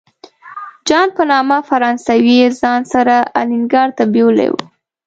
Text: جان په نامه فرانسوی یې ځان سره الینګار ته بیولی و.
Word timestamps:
جان 0.87 1.07
په 1.17 1.23
نامه 1.31 1.57
فرانسوی 1.69 2.33
یې 2.41 2.47
ځان 2.61 2.81
سره 2.93 3.15
الینګار 3.39 3.89
ته 3.97 4.03
بیولی 4.13 4.49
و. 4.51 4.55